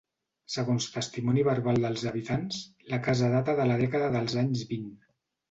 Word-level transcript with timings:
Segons 0.51 0.87
testimoni 0.93 1.43
verbal 1.47 1.77
dels 1.83 2.05
habitants, 2.13 2.63
la 2.95 3.01
casa 3.09 3.31
data 3.35 3.57
de 3.61 3.69
la 3.71 3.77
dècada 3.85 4.11
dels 4.19 4.41
anys 4.47 4.67
vint. 4.75 4.91